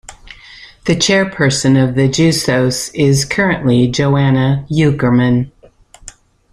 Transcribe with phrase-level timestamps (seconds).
[0.85, 5.51] The chairperson of the Jusos is currently Johanna Uekermann.